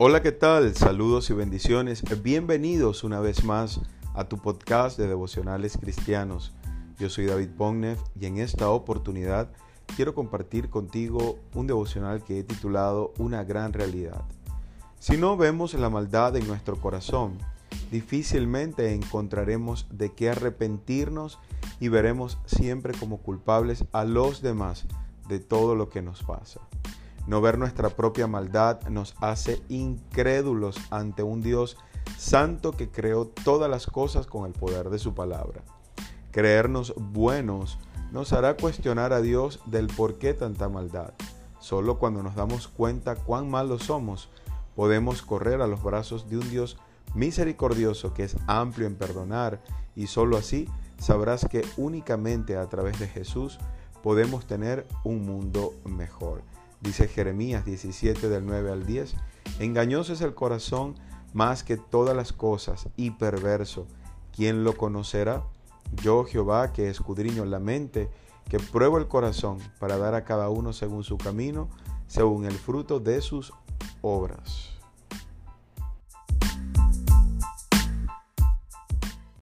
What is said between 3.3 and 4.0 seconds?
más